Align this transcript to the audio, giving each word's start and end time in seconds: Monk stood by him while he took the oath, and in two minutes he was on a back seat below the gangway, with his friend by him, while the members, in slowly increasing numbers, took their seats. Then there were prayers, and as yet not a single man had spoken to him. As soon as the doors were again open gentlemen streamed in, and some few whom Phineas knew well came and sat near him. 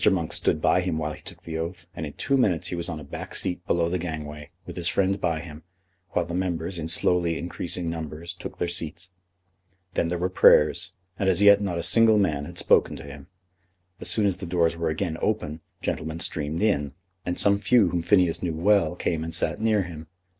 Monk 0.11 0.33
stood 0.33 0.59
by 0.59 0.81
him 0.81 0.97
while 0.97 1.13
he 1.13 1.21
took 1.21 1.43
the 1.43 1.59
oath, 1.59 1.85
and 1.95 2.07
in 2.07 2.13
two 2.13 2.35
minutes 2.35 2.69
he 2.69 2.75
was 2.75 2.89
on 2.89 2.99
a 2.99 3.03
back 3.03 3.35
seat 3.35 3.63
below 3.67 3.87
the 3.87 3.99
gangway, 3.99 4.49
with 4.65 4.75
his 4.75 4.87
friend 4.87 5.21
by 5.21 5.39
him, 5.41 5.61
while 6.13 6.25
the 6.25 6.33
members, 6.33 6.79
in 6.79 6.87
slowly 6.87 7.37
increasing 7.37 7.87
numbers, 7.87 8.33
took 8.33 8.57
their 8.57 8.67
seats. 8.67 9.11
Then 9.93 10.07
there 10.07 10.17
were 10.17 10.27
prayers, 10.27 10.93
and 11.19 11.29
as 11.29 11.43
yet 11.43 11.61
not 11.61 11.77
a 11.77 11.83
single 11.83 12.17
man 12.17 12.45
had 12.45 12.57
spoken 12.57 12.95
to 12.95 13.03
him. 13.03 13.27
As 13.99 14.09
soon 14.09 14.25
as 14.25 14.37
the 14.37 14.47
doors 14.47 14.75
were 14.75 14.89
again 14.89 15.19
open 15.21 15.61
gentlemen 15.83 16.19
streamed 16.19 16.63
in, 16.63 16.93
and 17.23 17.37
some 17.37 17.59
few 17.59 17.89
whom 17.89 18.01
Phineas 18.01 18.41
knew 18.41 18.55
well 18.55 18.95
came 18.95 19.23
and 19.23 19.35
sat 19.35 19.61
near 19.61 19.83
him. 19.83 20.07